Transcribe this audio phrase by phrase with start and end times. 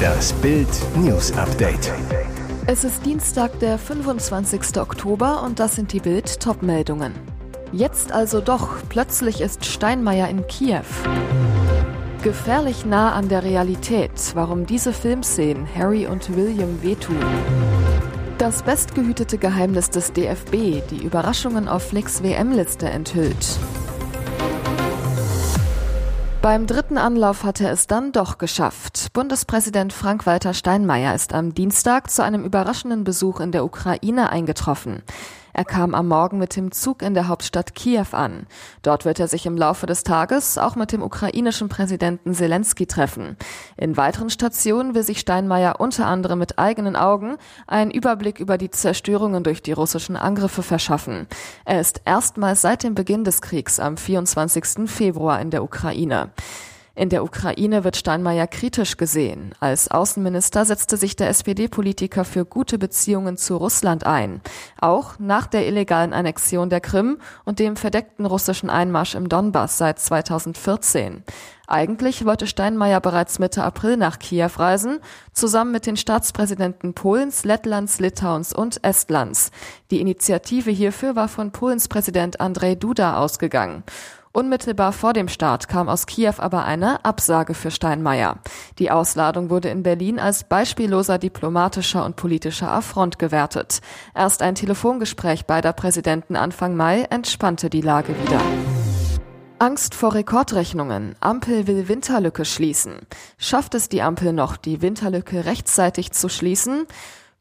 [0.00, 1.92] Das Bild News Update.
[2.66, 4.78] Es ist Dienstag, der 25.
[4.78, 7.12] Oktober und das sind die Bild Topmeldungen.
[7.72, 10.84] Jetzt also doch, plötzlich ist Steinmeier in Kiew.
[12.22, 17.16] Gefährlich nah an der Realität, warum diese Filmszenen Harry und William wehtun.
[18.38, 23.58] Das bestgehütete Geheimnis des DFB, die Überraschungen auf Flicks WM-Liste enthüllt.
[26.42, 29.12] Beim dritten Anlauf hat er es dann doch geschafft.
[29.12, 35.02] Bundespräsident Frank-Walter Steinmeier ist am Dienstag zu einem überraschenden Besuch in der Ukraine eingetroffen.
[35.52, 38.46] Er kam am Morgen mit dem Zug in der Hauptstadt Kiew an.
[38.82, 43.36] Dort wird er sich im Laufe des Tages auch mit dem ukrainischen Präsidenten Zelensky treffen.
[43.76, 47.36] In weiteren Stationen will sich Steinmeier unter anderem mit eigenen Augen
[47.66, 51.26] einen Überblick über die Zerstörungen durch die russischen Angriffe verschaffen.
[51.64, 54.88] Er ist erstmals seit dem Beginn des Kriegs am 24.
[54.88, 56.30] Februar in der Ukraine.
[57.00, 59.54] In der Ukraine wird Steinmeier kritisch gesehen.
[59.58, 64.42] Als Außenminister setzte sich der SPD-Politiker für gute Beziehungen zu Russland ein.
[64.82, 69.98] Auch nach der illegalen Annexion der Krim und dem verdeckten russischen Einmarsch im Donbass seit
[69.98, 71.24] 2014.
[71.66, 74.98] Eigentlich wollte Steinmeier bereits Mitte April nach Kiew reisen,
[75.32, 79.52] zusammen mit den Staatspräsidenten Polens, Lettlands, Litauens und Estlands.
[79.90, 83.84] Die Initiative hierfür war von Polens Präsident Andrzej Duda ausgegangen.
[84.32, 88.38] Unmittelbar vor dem Start kam aus Kiew aber eine Absage für Steinmeier.
[88.78, 93.80] Die Ausladung wurde in Berlin als beispielloser diplomatischer und politischer Affront gewertet.
[94.14, 98.40] Erst ein Telefongespräch beider Präsidenten Anfang Mai entspannte die Lage wieder.
[99.58, 101.16] Angst vor Rekordrechnungen.
[101.18, 103.00] Ampel will Winterlücke schließen.
[103.36, 106.86] Schafft es die Ampel noch, die Winterlücke rechtzeitig zu schließen?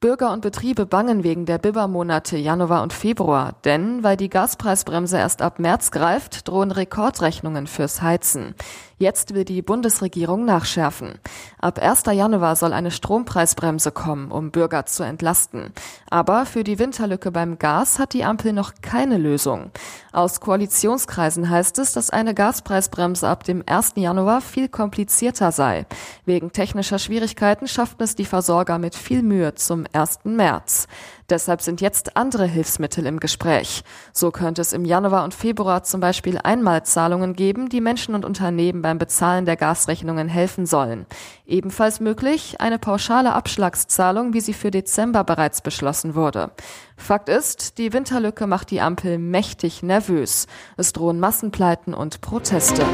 [0.01, 5.41] Bürger und Betriebe bangen wegen der Bibermonate Januar und Februar, denn weil die Gaspreisbremse erst
[5.41, 8.55] ab März greift, drohen Rekordrechnungen fürs Heizen.
[8.97, 11.19] Jetzt will die Bundesregierung nachschärfen.
[11.57, 12.03] Ab 1.
[12.11, 15.71] Januar soll eine Strompreisbremse kommen, um Bürger zu entlasten.
[16.09, 19.71] Aber für die Winterlücke beim Gas hat die Ampel noch keine Lösung.
[20.11, 23.93] Aus Koalitionskreisen heißt es, dass eine Gaspreisbremse ab dem 1.
[23.95, 25.85] Januar viel komplizierter sei.
[26.25, 30.19] Wegen technischer Schwierigkeiten schafften es die Versorger mit viel Mühe zum 1.
[30.23, 30.87] März.
[31.29, 33.83] Deshalb sind jetzt andere Hilfsmittel im Gespräch.
[34.13, 38.81] So könnte es im Januar und Februar zum Beispiel Einmalzahlungen geben, die Menschen und Unternehmen
[38.81, 41.05] beim Bezahlen der Gasrechnungen helfen sollen.
[41.45, 46.51] Ebenfalls möglich eine pauschale Abschlagszahlung, wie sie für Dezember bereits beschlossen wurde.
[46.97, 50.47] Fakt ist, die Winterlücke macht die Ampel mächtig nervös.
[50.77, 52.85] Es drohen Massenpleiten und Proteste.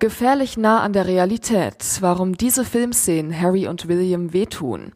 [0.00, 4.92] Gefährlich nah an der Realität, warum diese Filmszenen Harry und William wehtun.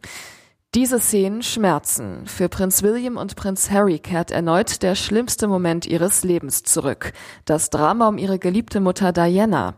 [0.75, 2.25] Diese Szenen schmerzen.
[2.25, 7.13] Für Prinz William und Prinz Harry kehrt erneut der schlimmste Moment ihres Lebens zurück.
[7.45, 9.75] Das Drama um ihre geliebte Mutter Diana.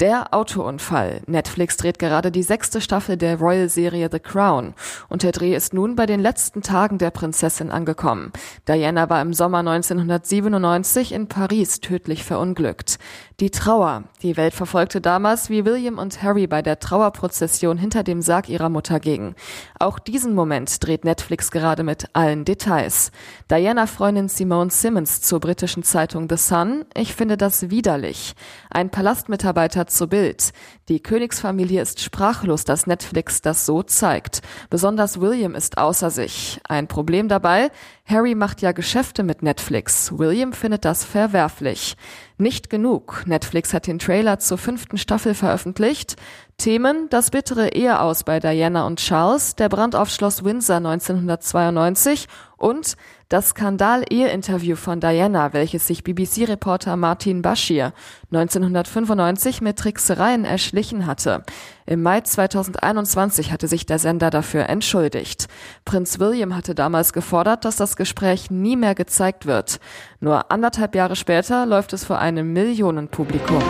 [0.00, 1.22] Der Autounfall.
[1.26, 4.74] Netflix dreht gerade die sechste Staffel der Royal-Serie The Crown
[5.08, 8.30] und der Dreh ist nun bei den letzten Tagen der Prinzessin angekommen.
[8.68, 13.00] Diana war im Sommer 1997 in Paris tödlich verunglückt.
[13.40, 14.04] Die Trauer.
[14.22, 18.68] Die Welt verfolgte damals, wie William und Harry bei der Trauerprozession hinter dem Sarg ihrer
[18.68, 19.34] Mutter gingen.
[19.80, 23.10] Auch diesen Moment dreht Netflix gerade mit allen Details.
[23.50, 26.84] Diana-Freundin Simone Simmons zur britischen Zeitung The Sun.
[26.94, 28.34] Ich finde das widerlich.
[28.70, 30.52] Ein Palastmitarbeiter zu Bild.
[30.88, 34.42] Die Königsfamilie ist sprachlos, dass Netflix das so zeigt.
[34.70, 36.60] Besonders William ist außer sich.
[36.68, 37.70] Ein Problem dabei?
[38.06, 40.16] Harry macht ja Geschäfte mit Netflix.
[40.16, 41.96] William findet das verwerflich.
[42.38, 43.24] Nicht genug.
[43.26, 46.16] Netflix hat den Trailer zur fünften Staffel veröffentlicht.
[46.56, 52.26] Themen, das bittere Ehe aus bei Diana und Charles, der Brand auf Schloss Windsor 1992
[52.56, 52.96] und
[53.28, 57.92] das Skandal-Ehe-Interview von Diana, welches sich BBC-Reporter Martin Bashir
[58.32, 61.42] 1995 mit Tricksereien erschlichen hatte.
[61.84, 65.48] Im Mai 2021 hatte sich der Sender dafür entschuldigt.
[65.84, 69.78] Prinz William hatte damals gefordert, dass das Gespräch nie mehr gezeigt wird.
[70.20, 73.62] Nur anderthalb Jahre später läuft es vor einem Millionenpublikum.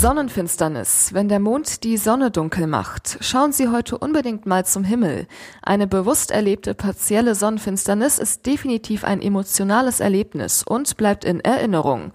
[0.00, 1.12] Sonnenfinsternis.
[1.12, 5.26] Wenn der Mond die Sonne dunkel macht, schauen Sie heute unbedingt mal zum Himmel.
[5.60, 12.12] Eine bewusst erlebte partielle Sonnenfinsternis ist definitiv ein emotionales Erlebnis und bleibt in Erinnerung.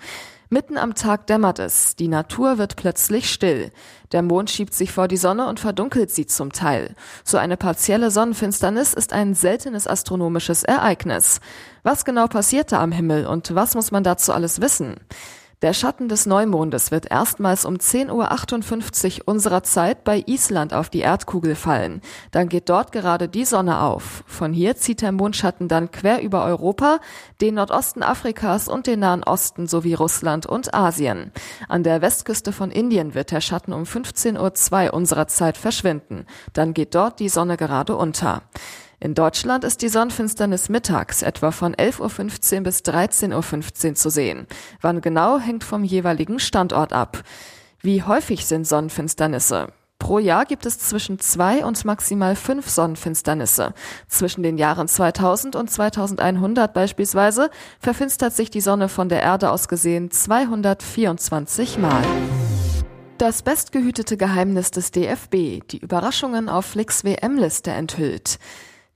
[0.50, 3.69] Mitten am Tag dämmert es, die Natur wird plötzlich still.
[4.13, 6.95] Der Mond schiebt sich vor die Sonne und verdunkelt sie zum Teil.
[7.25, 11.41] So eine partielle Sonnenfinsternis ist ein seltenes astronomisches Ereignis.
[11.83, 14.95] Was genau passiert da am Himmel und was muss man dazu alles wissen?
[15.63, 21.00] Der Schatten des Neumondes wird erstmals um 10.58 Uhr unserer Zeit bei Island auf die
[21.00, 22.01] Erdkugel fallen.
[22.31, 24.25] Dann geht dort gerade die Sonne auf.
[24.27, 27.00] Von hier zieht der Mondschatten dann quer über Europa,
[27.39, 31.31] den Nordosten Afrikas und den Nahen Osten sowie Russland und Asien.
[31.69, 36.25] An der Westküste von Indien wird der Schatten um 15.02 Uhr unserer Zeit verschwinden.
[36.51, 38.42] Dann geht dort die Sonne gerade unter.
[39.03, 44.47] In Deutschland ist die Sonnenfinsternis mittags etwa von 11.15 Uhr bis 13.15 Uhr zu sehen.
[44.79, 47.21] Wann genau hängt vom jeweiligen Standort ab.
[47.81, 49.67] Wie häufig sind Sonnenfinsternisse?
[50.00, 53.73] Pro Jahr gibt es zwischen zwei und maximal fünf Sonnenfinsternisse.
[54.07, 57.50] Zwischen den Jahren 2000 und 2100 beispielsweise
[57.81, 62.03] verfinstert sich die Sonne von der Erde aus gesehen 224 Mal.
[63.17, 68.39] Das bestgehütete Geheimnis des DFB, die Überraschungen auf Flicks WM-Liste enthüllt.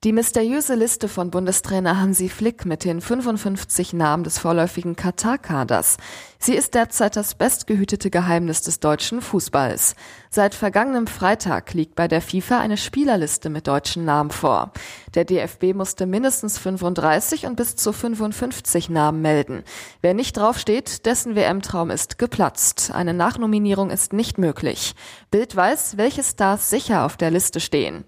[0.07, 5.97] Die mysteriöse Liste von Bundestrainer Hansi Flick mit den 55 Namen des vorläufigen Katar-Kaders.
[6.39, 9.97] Sie ist derzeit das bestgehütete Geheimnis des deutschen Fußballs.
[10.29, 14.71] Seit vergangenem Freitag liegt bei der FIFA eine Spielerliste mit deutschen Namen vor.
[15.13, 19.63] Der DFB musste mindestens 35 und bis zu 55 Namen melden.
[19.99, 22.91] Wer nicht draufsteht, dessen WM-Traum ist geplatzt.
[22.93, 24.95] Eine Nachnominierung ist nicht möglich.
[25.31, 28.05] Bild weiß, welche Stars sicher auf der Liste stehen.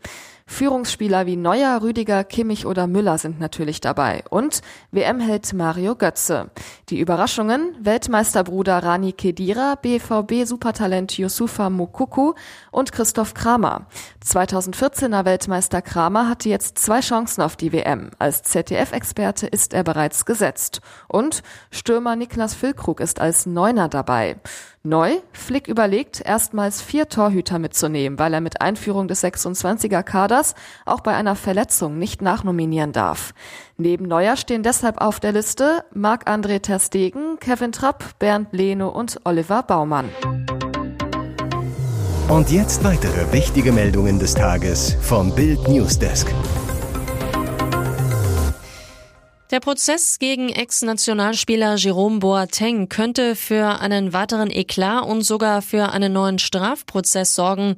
[0.49, 4.23] Führungsspieler wie Neuer, Rüdiger, Kimmich oder Müller sind natürlich dabei.
[4.31, 4.61] Und
[4.91, 6.49] WM-Held Mario Götze.
[6.89, 12.33] Die Überraschungen, Weltmeisterbruder Rani Kedira, BVB-Supertalent Yusufa Mukuku
[12.71, 13.85] und Christoph Kramer.
[14.25, 18.09] 2014er Weltmeister Kramer hatte jetzt zwei Chancen auf die WM.
[18.17, 20.81] Als ZDF-Experte ist er bereits gesetzt.
[21.07, 24.37] Und Stürmer Niklas Füllkrug ist als Neuner dabei.
[24.83, 30.55] Neu, Flick überlegt, erstmals vier Torhüter mitzunehmen, weil er mit Einführung des 26er Kaders
[30.85, 33.33] auch bei einer Verletzung nicht nachnominieren darf.
[33.75, 39.19] Neben Neuer stehen deshalb auf der Liste Marc-André Ter Stegen, Kevin Trapp, Bernd Leno und
[39.25, 40.09] Oliver Baumann.
[42.29, 46.33] Und jetzt weitere wichtige Meldungen des Tages vom Bild Newsdesk.
[49.51, 56.13] Der Prozess gegen Ex-Nationalspieler Jerome Boateng könnte für einen weiteren Eklat und sogar für einen
[56.13, 57.75] neuen Strafprozess sorgen.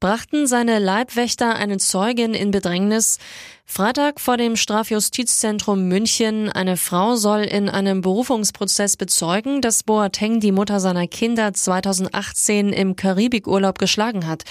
[0.00, 3.18] Brachten seine Leibwächter eine Zeugin in Bedrängnis?
[3.66, 6.48] Freitag vor dem Strafjustizzentrum München.
[6.48, 12.96] Eine Frau soll in einem Berufungsprozess bezeugen, dass Boateng die Mutter seiner Kinder 2018 im
[12.96, 14.44] Karibikurlaub geschlagen hat.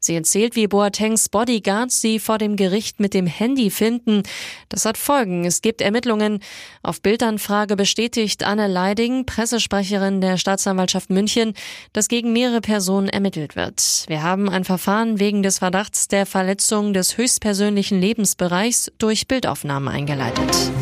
[0.00, 4.22] Sie erzählt, wie Boatengs Bodyguards sie vor dem Gericht mit dem Handy finden.
[4.70, 5.44] Das hat Folgen.
[5.44, 6.40] Es gibt Ermittlungen.
[6.82, 11.52] Auf Bildanfrage bestätigt Anne Leiding, Pressesprecherin der Staatsanwaltschaft München,
[11.92, 14.04] dass gegen mehrere Personen ermittelt wird.
[14.06, 20.72] Wir haben ein Verfahren wegen des Verdachts der Verletzung des höchstpersönlichen Lebensbereichs durch Bildaufnahmen eingeleitet.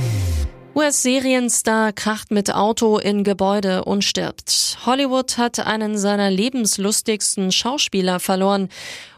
[0.78, 4.78] US-Serienstar kracht mit Auto in Gebäude und stirbt.
[4.86, 8.68] Hollywood hat einen seiner lebenslustigsten Schauspieler verloren.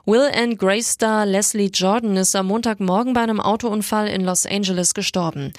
[0.06, 4.94] Will and Grace Star Leslie Jordan ist am Montagmorgen bei einem Autounfall in Los Angeles
[4.94, 5.52] gestorben.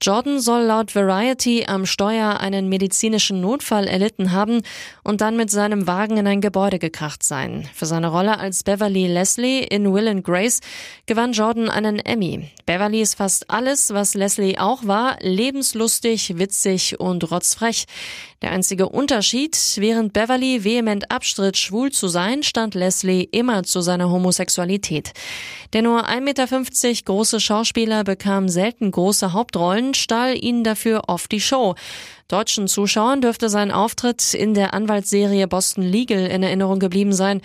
[0.00, 4.62] Jordan soll laut Variety am Steuer einen medizinischen Notfall erlitten haben
[5.02, 7.68] und dann mit seinem Wagen in ein Gebäude gekracht sein.
[7.74, 10.60] Für seine Rolle als Beverly Leslie in Will and Grace
[11.06, 12.48] gewann Jordan einen Emmy.
[12.64, 17.86] Beverly ist fast alles, was Leslie auch war, lebenslustig, witzig und rotzfrech.
[18.40, 24.10] Der einzige Unterschied, während Beverly vehement abstritt, schwul zu sein, stand Leslie immer zu seiner
[24.10, 25.12] Homosexualität.
[25.72, 31.40] Der nur 1,50 Meter große Schauspieler bekam selten große Hauptrollen, stahl ihnen dafür oft die
[31.40, 31.74] Show.
[32.28, 37.40] Deutschen Zuschauern dürfte sein Auftritt in der Anwaltsserie Boston Legal in Erinnerung geblieben sein.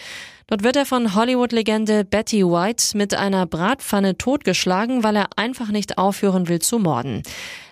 [0.48, 5.98] Dort wird er von Hollywood-Legende Betty White mit einer Bratpfanne totgeschlagen, weil er einfach nicht
[5.98, 7.24] aufhören will zu morden.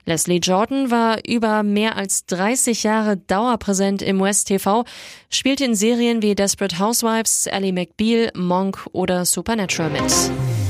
[0.05, 4.83] Leslie Jordan war über mehr als 30 Jahre dauerpräsent im West TV,
[5.29, 10.60] spielte in Serien wie Desperate Housewives, Ellie McBeal, Monk oder Supernatural mit.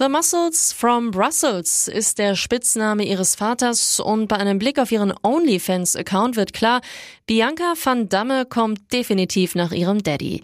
[0.00, 5.12] The Muscles from Brussels ist der Spitzname ihres Vaters und bei einem Blick auf ihren
[5.22, 6.80] OnlyFans-Account wird klar,
[7.26, 10.42] Bianca van Damme kommt definitiv nach ihrem Daddy.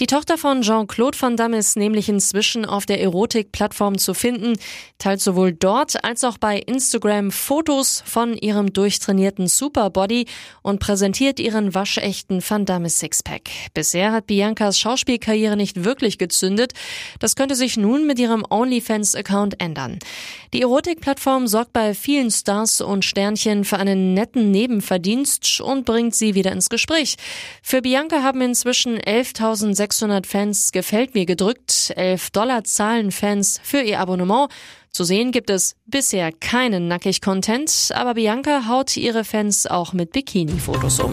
[0.00, 4.58] Die Tochter von Jean-Claude van Damme ist nämlich inzwischen auf der Erotik-Plattform zu finden,
[4.98, 10.26] teilt sowohl dort als auch bei Instagram Fotos von ihrem durchtrainierten Superbody
[10.62, 13.50] und präsentiert ihren waschechten Van Damme Sixpack.
[13.72, 16.72] Bisher hat Biancas Schauspielkarriere nicht wirklich gezündet.
[17.20, 18.44] Das könnte sich nun mit ihrem
[18.94, 19.98] OnlyFans-Account ändern.
[20.52, 26.34] Die Erotik-Plattform sorgt bei vielen Stars und Sternchen für einen netten Nebenverdienst und bringt sie
[26.34, 27.16] wieder ins Gespräch.
[27.62, 31.92] Für Bianca haben inzwischen 11.600 Fans gefällt mir gedrückt.
[31.96, 34.48] 11 Dollar zahlen Fans für ihr Abonnement.
[34.90, 41.00] Zu sehen gibt es bisher keinen Nackig-Content, aber Bianca haut ihre Fans auch mit Bikini-Fotos
[41.00, 41.12] um.